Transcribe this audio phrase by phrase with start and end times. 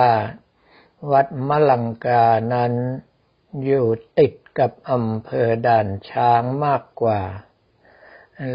[1.12, 2.74] วัดมะลังกานั้น
[3.64, 3.86] อยู่
[4.20, 7.22] ติดกับอำเภอด่านช้างมากกว่า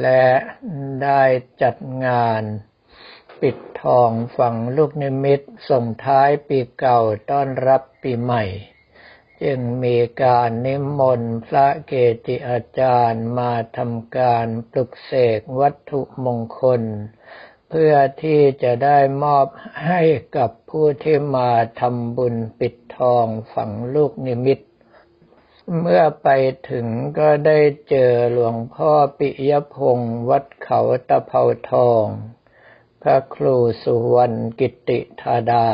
[0.01, 0.27] และ
[1.03, 1.23] ได้
[1.63, 1.77] จัด
[2.07, 2.43] งาน
[3.41, 5.41] ปิดทองฝังลูกนิมิต
[5.71, 7.01] ส่งท้ายปีเก่า
[7.31, 8.45] ต้อนรับปีใหม่
[9.45, 11.93] จึงมีการนิมนต์พระเก
[12.27, 16.83] จิอาจารย์มาทำการปลุกเสกวัตถุมงคล
[17.69, 19.47] เพื่อที่จะได้มอบ
[19.87, 20.03] ให้
[20.37, 24.61] กับผู้ที่มาทำบุญปิดทองฝังลูกนิมิต
[25.81, 26.29] เมื่อไป
[26.71, 26.87] ถึง
[27.19, 27.59] ก็ได้
[27.89, 32.05] เจอหลวงพ่อปิยพงศ์วัดเขาตะเภาทอง
[33.03, 35.69] พระครูสุวรรณกิติธาดา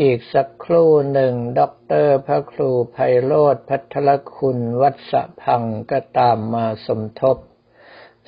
[0.00, 7.36] อีกสักครู่หนึ่งด็อกเตอร์พระครูไพโรธพัทรคุณวัดสะพังก็ตามมาสมทบ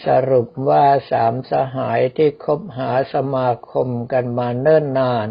[0.06, 5.28] สรุปว่าสามสหายที่คบหาสมาคมกันมาเนิ่นนาน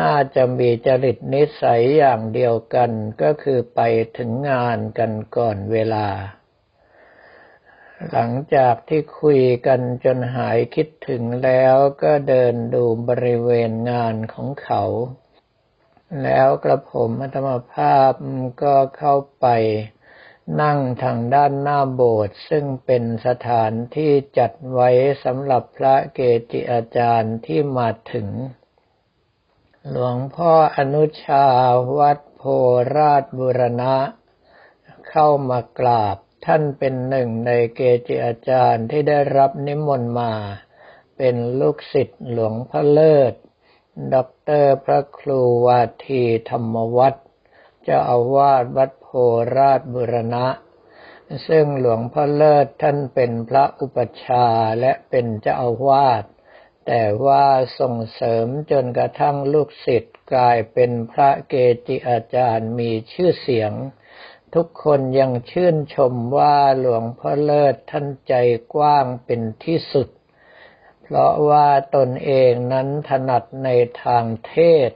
[0.00, 2.90] น่าจะมีจริตนิสัยอย่างเดียวกัน
[3.22, 3.80] ก็คือไป
[4.16, 6.08] ถึงงานกันก่อนเวลา
[8.10, 14.84] หลังจากที่คุยกันจนหายคิดถึงแล้วก็เดินดูบริเวณงานของเขา
[16.22, 18.12] แล้วกระผมอัตมภาพ
[18.62, 19.46] ก็เข้าไป
[20.62, 24.88] นั่งทางด้านหน้าโบสถ์ซึ่งเป็นสถานที่จัดไว้
[25.24, 28.28] สำหรับพระเกจิอาจารย์ที่มาถึง
[29.90, 31.44] หลวงพ่ออนุชา
[31.98, 32.42] วัดโพ
[32.96, 33.96] ราชบุรณะ
[35.08, 40.32] เข้ามากราบท่านเป็นหนึ่งในเกจิอาจารย์ที่ได้รับนิมนต์มา
[41.16, 43.34] เป็นลูกศิษย์หลวงพ่อเลิศ
[44.14, 47.26] ด็อกเตอร์พระครูวาทีธรรมวัฒน์
[47.82, 49.06] เจ้าอาวาสวัดโพ
[49.56, 50.46] ราชบุรณะ
[51.48, 54.46] ซึ่งหลวงพ่อเลิศท่านเป็นพระอุปัชฌาย์
[54.80, 56.24] และเป็นเจ้าอาวาส
[56.86, 57.46] แต่ว่า
[57.78, 61.54] ส่งเสริมจนกระทั่งลูกศิษย์กลายเป็นพระเก
[61.86, 63.72] จิอาจารย์มีชื่อเสียง
[64.54, 68.34] ทุกคนยังชื่นชมว่าหลวงพ่อเลิศท่านใจ
[68.74, 70.08] กว้างเป็นที่สุด
[71.04, 73.68] เพราะว่าตนเองนั้นถนัดใน
[74.02, 74.56] ทางเท
[74.88, 74.90] ศ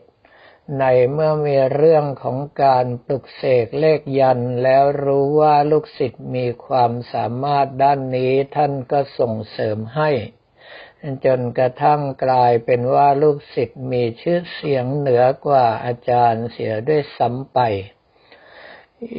[0.81, 10.11] ในเมื่อมีเรื่องของการปลุกเสกเลขยันแล้วรู้ว่าลูกศิษย์มีความสามารถด้านนี้ท่านก็ส่งเสริมให้
[11.25, 17.59] จนกระทั่งกลายเป็นว่าลูกศิษย์มีชื่อเสียงเหนือกว่าอาจารย์เสียด้วยซ้ำไป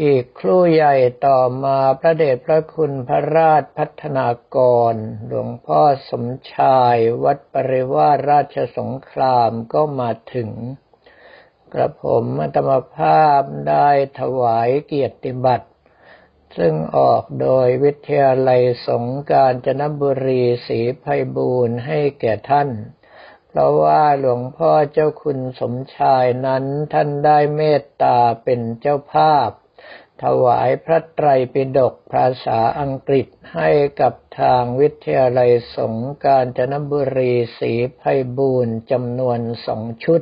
[0.02, 0.96] อีกครู่ใหญ่
[1.26, 4.58] ต่อมาพระเดชพระคุณพระราชพัฒนาก
[4.94, 4.96] ร
[5.28, 10.50] หลวงพ่อสมชายวัดปริวาสราชสงครามก็มาถึง
[11.74, 12.26] กระผม
[12.56, 15.70] ธรรมภาพได้ถวายเกียรติบัตร
[16.58, 22.70] ซึ่งออกโดยวิทยาลัยสงการจนบุรีศรีไพบูรณ์ให้แก่ท่าน
[23.48, 26.64] เพราะว่าหลวงพ่อเจ้าคุณสมชายนั้น
[26.94, 29.52] ท่านได้เมตตาเป็นเจ้าภาพ
[30.24, 33.70] ถวายพระไตรปิฎกภาษาอังกฤษให้
[34.02, 38.02] กับทางวิทยาลัยสงการจนบุรีศรีไพ
[38.38, 40.22] บูรณ์จำนวนสองชุด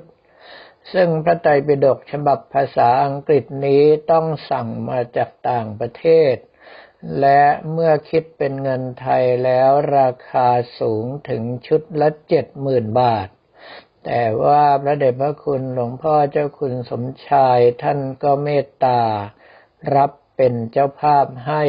[0.94, 6.36] ซึ่งพระไตรปิฎกฉบับภาษาอังกฤษนี้ต้องสั่งมาจากต่างประเทศ
[7.20, 10.50] และเมื่อคิดเป็นเงินไทยแล้วราคา
[10.80, 13.28] สูงถึงชุดละเจ็ดหมื่นบาท
[14.06, 19.02] แต่ว่าพระเดชพระคุณหลวงพ่อเจ้าคุณสมชายท่านก็เมตตา
[19.96, 21.64] รับเป็นเจ้าภาพให้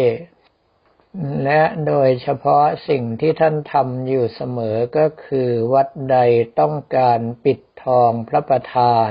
[1.45, 6.19] และโดยเฉพาะสิ่งที่ท่านทำอยู่เสมอก็คือวัดใด
[6.61, 9.11] ต้องการปิดทองพระประธาน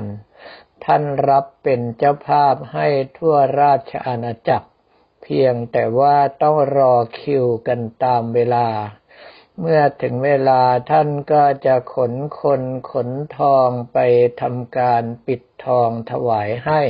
[0.85, 4.67] ท่านรับเป็นเจ้าภาพให้ทั่วราชอาณาจักร
[5.23, 8.67] เพียงแต่ว่าต้องรอคิวกันตามเวลา
[9.59, 12.61] เมื่อถึงเวลาท่านก็จะขนคน
[12.91, 13.97] ขนทองไป
[14.41, 16.81] ทำการปิดทองถวายให้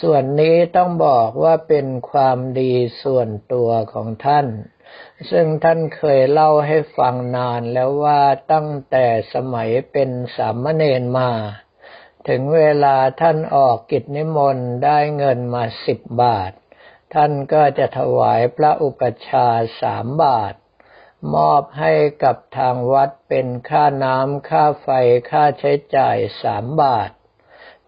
[0.00, 2.72] ส่วนนี้ต้องบอกว่าเป็นความดี
[3.02, 4.46] ส่วนตัวของท่าน
[5.30, 8.22] ซึ่งท่านเคยเล่าให้ฟังนานแล้วว่า
[8.52, 11.30] ตั้งแต่สมัยเป็นสามเณรมา
[12.28, 16.52] ถึงเวลาท่านออกกิจนิมนต์ได้เงินมาสิบบาท
[17.14, 19.48] ท่านก็จะถวายพระอุปชา
[19.82, 20.54] สามบาท
[21.34, 21.92] มอบให้
[22.24, 24.88] กับทางวัดเป็นค่าน้ำค่าไฟ
[25.30, 27.10] ค่าใช้จ่ายสามบาท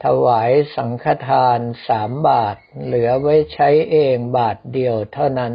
[0.04, 5.54] ถวายสังฆทานสามบาท เหลือไว้ใช้เองบาทเดียวเท่านั้น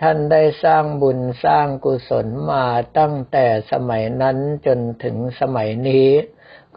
[0.00, 2.66] ท่านได้สร้างบุญสร้างกุศลมา
[2.98, 6.08] ตั้งแต่สมัยนั้นจนถึงสมัยนี้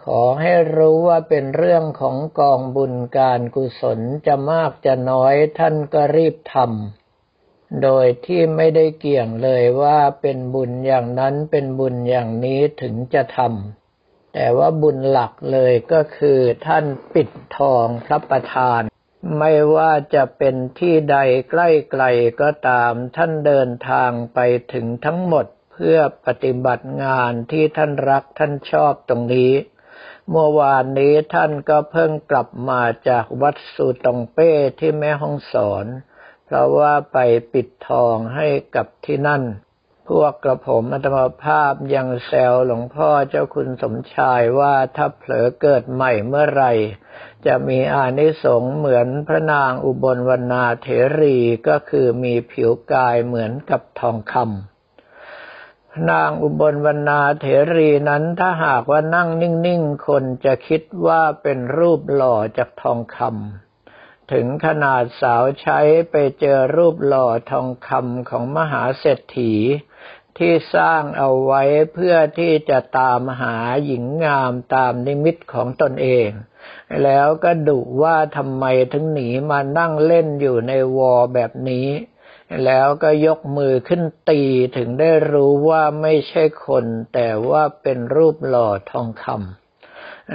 [0.04, 13.81] ขอให้รู้ว่าเป็นเรื่องของกองบุญการกุศลจะมากจะน้อยท่านก็รีบทำโดยที่ไม่ได้เกี่ยงเลยว่าเป็นบุญอย่างนั้นเป็นบุญอย่างนี้ถึงจะทำ
[14.34, 18.82] แต่ว่าบุญหลักเลยก็คือท่านปิดทองพระประธาน
[19.40, 21.18] ไม่ว่าจะเป็นที่ใด
[21.50, 22.04] ใกล้ไกล
[22.42, 24.40] ก็ตามท่านเดินทางไป
[24.74, 29.54] ถึงทั้งหมดเพื่อปฏิบัติงานที่ท่านรักท่านชอบตรงนี้
[30.30, 35.86] เมื่อวานนี้ท่านก็เพิ่งกลับมาจากวัดสุตองเป้ที่แม่ห้องสอน
[36.46, 37.18] เพราะว่าไป
[37.54, 39.44] ปิดทองให้กับที่นั่น
[40.16, 46.66] พวกกระผมอัตมาภาพยังแซวหลวงพ่อเจ้าคุณสมชายว่าถ้าเผลอเกิดใหม่เมื่อไร
[47.46, 50.88] จะมีอานิสงส์เหมือนพระนางอุบลวรรณาเถ
[51.20, 51.38] รี
[51.68, 65.80] ก็คือมีผิวกายเหมือนกับทองคำนางอุบลวรรณาเถรีนั้นถ้าหากว่านั่งนิ่งๆ คนจะคิดว่าเป็นรูปหล่อจากทองคำถึงขนาดสาวใช้
[66.12, 69.54] ไปเจอรูปหล่อทองคำของมหาเศรษฐี
[70.42, 76.30] ที่สร้างเอาไว้เพื่อที่จะตามหาหญิงงามตามนิมิตของตนเอง
[77.04, 81.88] แล้วก็ดุว่าทำไมถึงหนีมานั่งเล่นอยู่ในวอแบบนี้
[82.66, 84.42] แล้วก็ยกมือขึ้นตี
[84.78, 89.61] ถึงได้รู้ว่าไม่ใช่คน แต่ว่าเป็นรูปหล่อทองคำ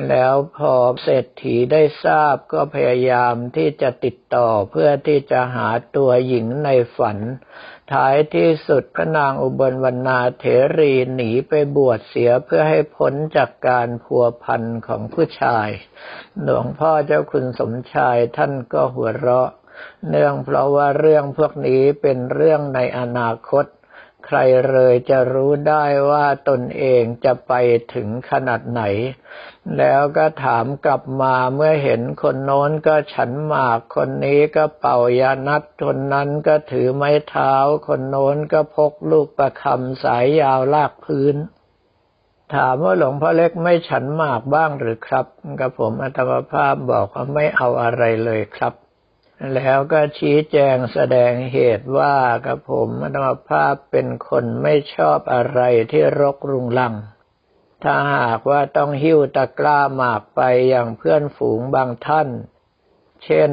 [0.09, 7.19] แล้วพอเศรษฐีได้ทราบก็พยายามที่จะติดต่อเพื่อที่จะหาตัวหญิงในฝัน
[7.93, 10.45] ท้ายที่สุดพระนางอุบลวรรณาเถ
[10.79, 15.69] รีหนีไปบวชเสียเพื่อให้พ้นจากการพัวพันของผู้ชาย
[16.43, 19.51] หลวงพ่อเจ้าคุณสมชายท่านก็หัวเราะ
[20.09, 23.65] เนื่องเพราะว่าเรื่องพวกนี้เป็นเรื่องในอนาคต
[24.26, 24.38] ใคร
[24.70, 27.52] เลยจะรู้ได้ว่าตนเองจะไป
[27.94, 28.82] ถึงขนาดไหน
[29.78, 37.55] แล้วก็ถามกลับมาเมื่อเห็นคนโน้นก็ฉันหมาก คนนี้ก็เป่ายานัดคนนั้นก็ถือไม้เท้า
[37.87, 41.37] คนโน้นก็พกลูกประคำสายยาวลากพื้น
[42.55, 45.26] ถามว่าหลวงพ่อเล็กไม่ฉันหมากบ้างหรือครับ
[45.61, 48.75] กับผมอัตมภาพบอกว่าไม่เอาอะไรเลยครับ
[49.55, 52.17] แล้วก็ชี้แจงแสดงเหตุว่า
[52.47, 55.61] กับผมอัตมภาพเป็นคนไม่ชอบอะไร
[55.93, 56.94] ที่รกรุงรัง
[57.83, 62.29] ถ้าหากว่าต้องหิ้วตะกร้าหมากไปอย่างเพื่อนฝูงบางท่าน
[63.25, 63.50] เช่น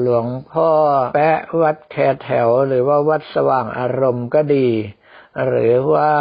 [0.00, 0.70] หลวงพ่อ
[1.14, 4.68] แปะวัดแคแถวหรือว่าวัดสว่างอารมณ์ก็ดี
[5.46, 6.12] หรือว่า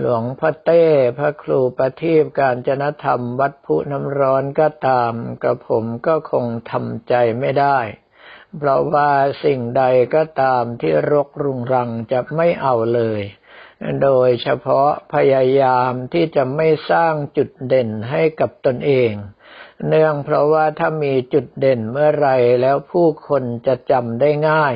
[0.00, 0.84] หลวงพ่อเต้
[1.18, 5.12] พระครูประทีปการจนธรรมวัดพุน้ำร้อนก็ตาม
[5.42, 7.78] กระผมก็คงทำใจไม่ได้
[8.58, 9.10] เพราะว่า
[9.44, 9.84] สิ่งใด
[10.14, 13.22] ก็ตามที่รกรุงรังจะไม่เอาเลย
[14.02, 19.12] โดยเฉพาะพยายามที่จะไม่สร้างจุดเด่นให้กับตนเอง
[19.88, 22.28] เนื่องเพราะว่าถ้ามีจุดเด่นเมื่อไร
[22.62, 24.74] แล้วผู้คนจะจำได้ง่าย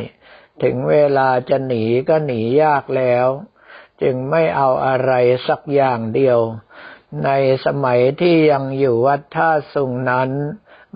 [0.62, 3.26] ถึงเวลาจะหนีก็หนียากแล้ว
[4.02, 5.12] จึงไม่เอาอะไร
[5.48, 6.38] สักอย่างเดียว
[7.24, 7.30] ใน
[7.66, 10.30] สมัยที่ยังอยู่วัดท่าสุงนั้น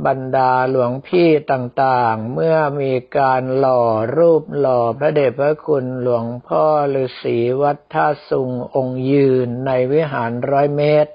[0.06, 3.84] บรรดาหลวงพี่ต่างๆ เมื่อมีการหล่อ
[4.16, 11.12] รูปหล่อพระเดชพระคุณหลวงพ่อฤาษีวัดท่าสุงองค์ยืนในวิหารร้อยเมตร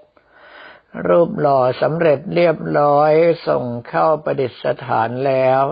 [1.08, 3.12] รูปหล่อสำเร็จเรียบร้อย
[3.48, 4.54] ส่งเข้าประดิษ
[4.86, 5.64] ฐานแล้ว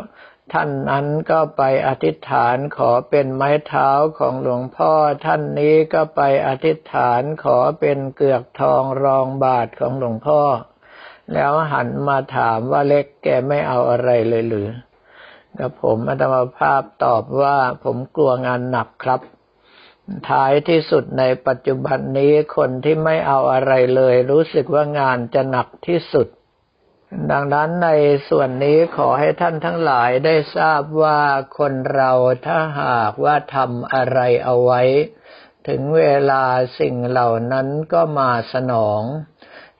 [0.53, 4.93] ท่านนั้นก็ไปอธิษฐานขอเป็นไม้เท้าของหลวงพ่อ
[5.25, 10.41] ท่านนี้ก็ไปอธิษฐานขอเป็นเกือกทองรองบาทของหลวงพ่อ
[11.33, 14.69] แล้วหันมาถามว่าเล็กแกไม่เอาอะไรเลยหรือ
[15.59, 19.21] กับผมอัตมาภาพตอบว่าผมกลัวงานหนักครับ
[20.29, 26.27] ท้ายที่สุดในปัจจุบันนี้คนที่ไม่เอาอะไรเลย รู้สึกว่างานจะหนักที่สุด
[27.31, 27.89] ดังนั้นใน
[28.29, 31.19] ส่วนนี้ขอให้ท่านทั้งหลายได้ทราบว่า
[31.57, 32.11] คนเรา
[32.45, 34.81] ถ้าหากว่าทำอะไรเอาไว้
[35.67, 36.43] ถึงเวลา
[36.79, 39.01] สิ่งเหล่านั้นก็มาสนอง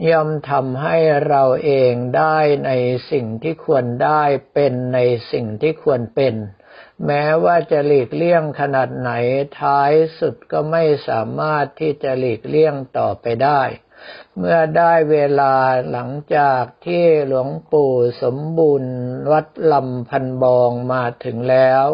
[0.09, 0.97] ย่อมทำให้
[1.27, 2.71] เราเองได้ใน
[3.11, 4.23] สิ่งที่ควรได้
[4.53, 4.99] เป็นใน
[5.31, 6.35] สิ่งที่ควรเป็น
[7.05, 9.11] แม้ว่าจะหลีกเลี่ยงขนาดไหน
[9.59, 13.61] ท้ายสุดก็ไม่สามารถที่จะหลีกเลี่ยงต่อไปได้
[14.37, 15.55] เมื่อได้เวลา
[15.91, 18.93] หลังจากที่หลวงปู่สมบูรณ์
[19.31, 21.85] วัดลำพันบองมาถึงแล้ว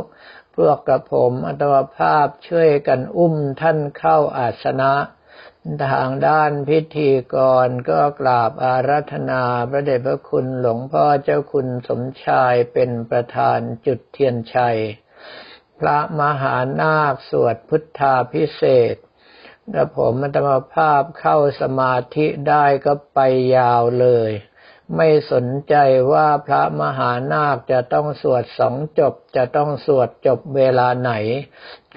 [0.56, 4.94] พวกกระผมอัตวภาพช่วยกันอุ้มท่านเข้าอาสนะ
[5.90, 14.80] ทางด้านพิธีกรก็กราบอารัธนาพระเดชพระคุณหลวงพ่อเจ้าคุณสมชายเป็นประธานจุดเทียนชัย
[15.80, 18.64] พระมหานาคสวดพุทธาพิเศ
[18.94, 18.96] ษ
[19.72, 23.20] และผมมัตมภาพเข้าสมาธิได้ก็ไป
[23.56, 24.32] ยาวเลย
[24.98, 25.76] ไม่สนใจ
[26.12, 31.12] ว่าพระมหานาคจะต้องสวดสองจบ จะต้องสวดจบเวลาไหน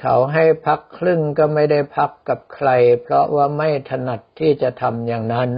[0.00, 2.68] เขาให้พักครึ่งก็ไม่ได้พักกับใคร
[3.02, 5.50] เพราะว่าไม่ถนัดที่จะทำอย่างนั้น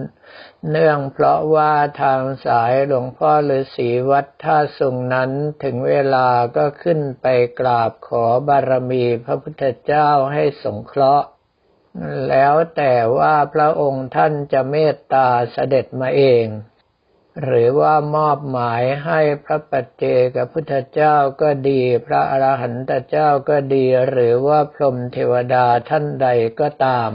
[0.71, 5.31] เนื่องเพราะว่าทางสายหลวงพ่อฤาษีวัดท่าสุงนั้น
[5.62, 7.26] ถึงเวลาก็ขึ้นไป
[7.61, 11.26] กราบขอบารมีพระพุทธเจ้าให้สงเคราะห์
[12.28, 16.47] แล้วแต่ว่าพระองค์ท่านจะเมตตาเสด็จมาเอง
[17.43, 26.28] หรือว่ามอบหมายให้พระปัจเจกพุทธเจ้าก็ดี พระอรหันตเจ้าก็ดี หรือว่าพรหมเทวดาท่านใด
[26.61, 27.11] ก็ตาม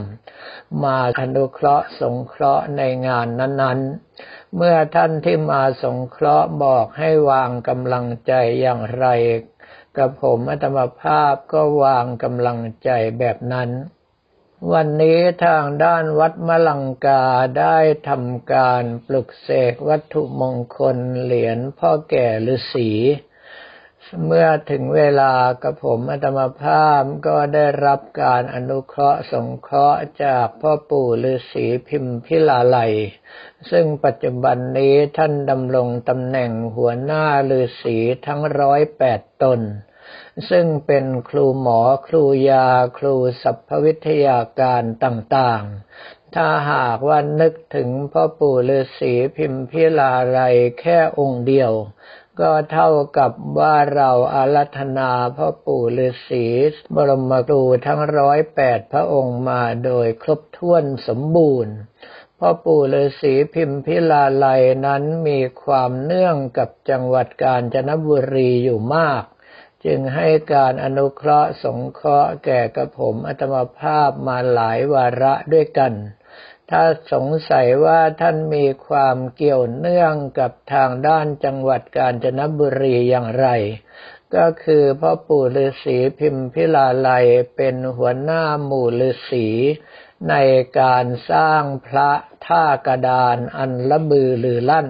[0.82, 9.06] มาอนุเคราะห์สงเคราะห์ในงานนั้นๆ เมื่อท่านที่มาสงเคราะห์บอกให้วางกำลังใจอย่างไร
[9.96, 13.70] กับผมอัตมภาพก็วางกำลังใจแบบนั้น
[14.70, 17.24] วันนี้ทางด้านวัดมะลังกา
[17.58, 17.78] ได้
[18.08, 22.90] ทำการปลุกเสกวัตถุมงคลเหรียญพ่อแก่ฤาษี
[24.24, 32.78] เมื่อถึงเวลากระผมอัตมภาพก็ได้รับการอนุเคราะห์สงเคราะห์จากพ่อปู่ฤาษีพิมพิลาไล
[33.70, 39.60] ซึ่งปัจจุบันนี้ท่านดำรงตำแหน่งหัวหน้าฤาษีทั้งร้อยแปดตน
[40.50, 50.40] ซึ่งเป็นครูหมอครูยาครูสัพพวิทยาการต่างๆ ถ้าหากว่านึกถึงพ่อปู่ฤาษีพิมพิลาไร
[50.80, 51.72] แค่องค์เดียว
[52.40, 56.44] ก็เท่ากับว่าเราอารัธนาพ่อปู่ฤาษี
[56.94, 61.74] บรมครูทั้งร้อยแปดพระองค์มาโดยครบถ้วนสมบูรณ์
[62.38, 64.46] พ่อปู่ฤาษีพิมพิลาไล
[64.86, 69.22] นั้นมีความเนื่องกับจังหวัดกาญจนบุรีอยู่มาก
[69.86, 75.92] จึงให้การอนุเคราะห์สงเคราะห์แก่กระผมอัตมภาพมาหลายวาระด้วยกัน
[76.70, 83.48] ถ้าสงสัยว่าท่านมีความเกี่ยวเนื่องกับทางด้านจังหวัดกาญจนบุรีอย่างไร
[84.34, 87.10] ก็คือพ่อปู่ฤาษีพิมพิลาไล
[87.56, 89.46] เป็นหัวหน้าหมู่ฤาษี
[90.28, 90.34] ใน
[90.80, 92.10] การสร้างพระ
[92.46, 94.88] ท่ากระดานอันละบือลือลั่น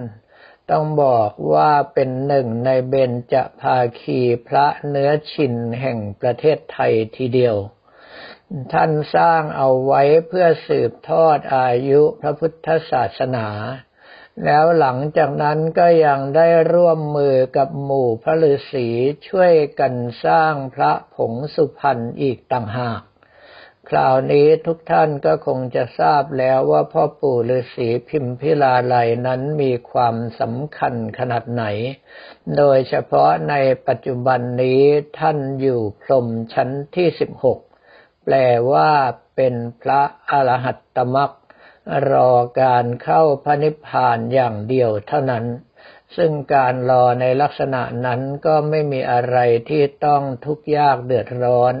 [0.73, 7.55] ต้องบอกว่าเป็นหนึ่งในเบญจภาคีพระเนื้อชินแห่งประเทศไทยทีเดียว
[8.73, 13.47] ท่านสร้างเอาไว้เพื่อสืบทอดอายุพระพุทธศาสนา
[14.45, 18.87] แล้วหลังจากนั้นก็ยังได้ร่วมมือกับหมู่พระฤาษี
[19.27, 19.93] ช่วยกัน
[20.25, 23.01] สร้างพระผงสุพรรณอีกต่างหาก
[23.97, 28.95] ราวนี้ทุกท่านก็คงจะทราบแล้วว่าพ่อปู่ฤาษีพิมพิลาไล
[29.27, 31.65] นั้นมีความสำคัญขนาดไหน
[32.57, 33.55] โดยเฉพาะใน
[33.87, 34.81] ปัจจุบันนี้
[35.19, 37.59] ท่านอยู่พรมชั้นที่สิบหก
[38.23, 38.35] แปล
[38.71, 38.91] ว่า
[39.35, 41.31] เป็นพระอรหัตตมรรค
[42.11, 42.31] รอ
[42.61, 45.45] การเข้าพระนิพพานอย่างเดียวเท่านั้น
[46.17, 49.37] ซึ่งการรอในลักษณะนั้นก็ไม่มีอะไร
[49.69, 51.73] ที่ต้องทุกข์ยากเดือดร้อน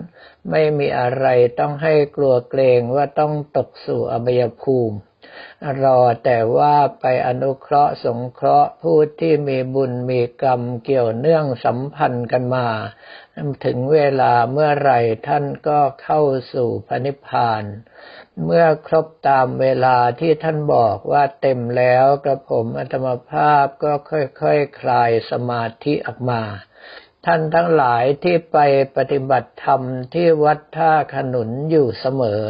[0.51, 1.25] ไม่มีอะไร
[1.59, 4.97] ต้องให้กลัวเกรงว่าต้องตกสู่อบายภูมิ
[5.83, 12.67] รอแต่ว่าไปอนุเคราะห์สงเคราะห์ผู้ที่มีบุญมีกรรมเกี่ยวเนื่องสัมพันธ์กันมา
[13.65, 14.93] ถึงเวลาเมื่อไร
[15.27, 16.21] ท่านก็เข้า
[16.53, 17.63] สู่พระนิพพาน
[18.45, 24.43] เมื่อครบตามเวลาที่ท่านบอกว่าเต็มแล้วกระผมอัตมภาพก็ค่อยๆค
[24.79, 26.43] คลายสมาธิออกมา
[27.25, 28.57] ท่านทั้งหลายที่ไป
[28.97, 29.81] ปฏิบัติธรรม
[30.13, 32.43] ที่วัดท่าขนุนอยู่เสมอ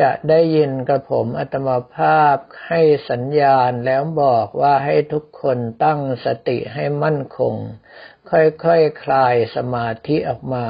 [0.00, 2.36] จะได้ยินกระผมอัตมภาพ
[2.66, 7.54] ให้สัญญาณแล้วบอกว่าให้ทุกคนตั้งสติให้มั่นคง
[8.30, 8.66] ค่อยๆค
[9.02, 10.66] คลายสมาธิออกมา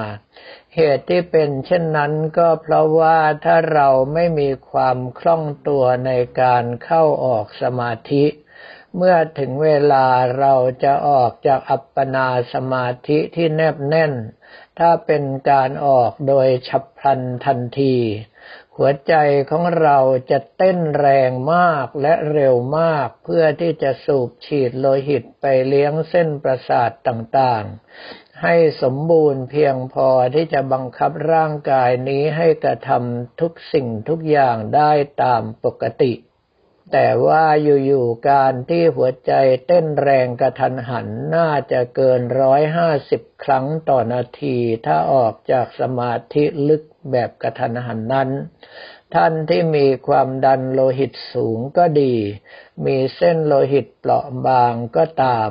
[0.74, 8.24] เหตุที่เป็นเช่นนั้นก็เพราะว่าถ้าเราไม่มีความคล่องตัวในการเข้าออกสมาธิ
[8.96, 10.06] เมื่อถึงเวลา
[10.38, 10.54] เรา
[10.84, 14.12] จะออกจากอัปปนาสมาธิที่แนบแน่น
[14.78, 17.96] ถ้าเป็นการออกโดยฉับพลันทันที
[18.78, 19.14] หัวใจ
[19.50, 19.98] ของเรา
[20.30, 36.12] จะเต้นแรงมากและเร็วมากเพื่อที่จะสูบฉีดโลหิตไปเลี้ยงเส้นประสาทต่างๆ ให้สมบูรณ์เพียงพอที่จะบังคับร่างกายนี้ให้กระทำทุกสิ่งทุกอย่างได้ตามปกติ
[36.92, 39.32] แต่ว่าอยู่ๆการที่หัวใจ
[39.66, 48.30] เต้นแรงกระทันหันน่าจะเกินร้อยห้าสิบครั้งต่อนาทีถ้าออกจากสมาธิลึก แบบกระทันหันนั้น
[49.14, 52.14] ท่านที่มีความดันโลหิตสูงก็ดี
[52.84, 55.50] มีเส้นโลหิตเปราะบางก็ตาม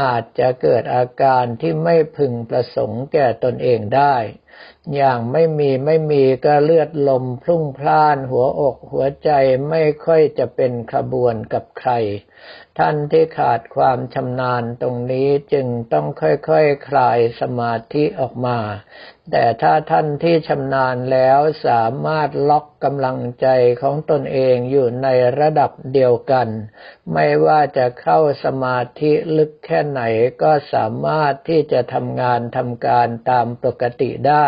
[0.00, 4.16] อาจจะเกิดอาการที่ไม่พึงประสงค์แก่ตนเองได้
[4.94, 9.30] อย่างไม่มีไม่มีก็เลือดลมพลุ่งพล่านหัวอกหัวใจ
[9.70, 11.90] ไม่ค่อยจะเป็นขบวนกับใคร
[12.78, 16.52] ท่านที่ขาดความชำนาญตรงนี้จึงต้องค่อยๆค
[16.88, 18.58] คลายสมาธิออกมา
[19.30, 23.46] แต่ถ้าท่านที่ชำนาญแล้วสามารถล็อกกำลังใจ
[23.82, 25.08] ของตนเองอยู่ใน
[25.38, 26.48] ระดับเดียวกัน
[27.12, 30.02] ไม่ว่าจะเข้าสมาธิลึกแค่ไหน
[30.42, 34.46] ก็สามารถที่จะทำงานทำการตามปกติได้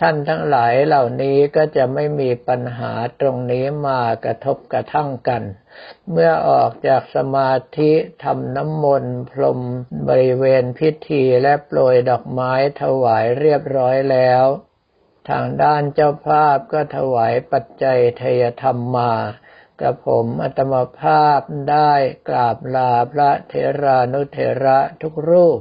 [0.00, 5.42] ท่านทั้งหลายเหล่านี้ก็จะไม่มีปัญหาตรงนี้มากระทบกระทั่งกัน
[6.10, 7.92] เมื่อออกจากสมาธิ
[8.24, 9.60] ทำน้ำมนต์พรม
[10.08, 14.44] บริเวณพิธีและโปรยดอกไม้ถวายเรียบร้อยแล้ว
[15.30, 19.12] ทางด้านเจ้าภาพก็ถวายปัจจัยทยธรรมมา
[19.80, 21.92] กระผมอัตมภาพได้
[22.28, 25.60] กราบลาพระเทรานุเทระทุกรูป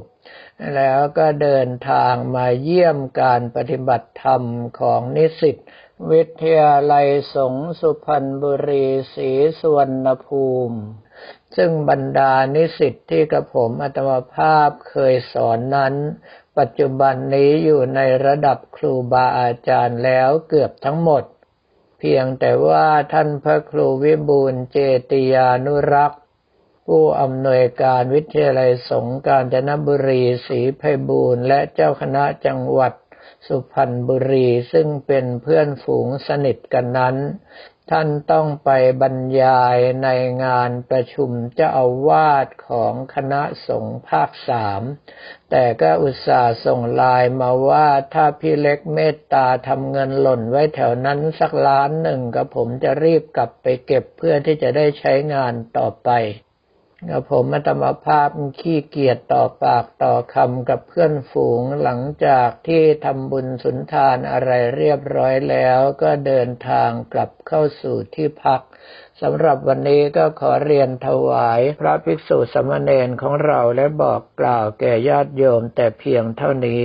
[0.75, 4.43] แล้วก็เดินทางมาเยี่ยมการปฏิบัติธรรม
[4.79, 5.57] ของนิสิต
[6.11, 10.79] วิทยาลัยสงสุพรรณบุรีศรีสุวรรณภูมิ
[11.55, 15.95] ซึ่งบรรดานิสิตที่กระผมอัตมภาพเคยสอนนั้น
[16.57, 21.23] ปัจจุบันนี้อยู่ในระดับครูบาอาจารย์แล้วเกือบทั้งหมด
[21.99, 24.77] เพียงแต่ว่าท่านพระครูวิบูลเจ
[25.09, 26.17] ติยานุรักษ
[26.87, 32.93] ผู้อำนวยการวิทยาลัยสงฆ์กาญจนบุรีศรีไพบูรณ์และเจ้าคณะจังหวัด
[33.47, 37.15] สุพรรณบุรีซึ่งเป็นเพื่อนฝูงสนิทกันนั้น
[37.91, 38.69] ท่านต้องไป
[39.01, 40.09] บรรยายใน
[40.43, 44.81] งานประชุมเจ้าอาวาสของคณะสงฆ์ภาคสาม
[45.49, 56.11] แต่ก็อุตส่าห์ส่งลน์มาว่าถ้าพี่เล็กเมตตาทำเงินหล่นไว้แถวนั้นสักล้านหนึ่งก็ผมจะรีบกลับไปเก็บเพื่อที่จะได้ใช้งานต่อไป
[57.11, 68.61] กับผมมัตมภาพขี้เกียจต่อปากต่อคำกับเพื่อนฝูงหลังจากที่ทำบุญสุนทานอะไรเรียบร้อยแล้ว ก็เดินทางกลับเข้าสู่ที่พัก
[69.21, 76.83] สำหรับวันนี้ก็ขอเรียนถวายพระภิกษุสมณเณรของเราและบอกกล่าวแก่ญาติโยมแต่เพียงเท่านี้